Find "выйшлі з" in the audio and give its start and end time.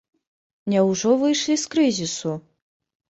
1.25-1.73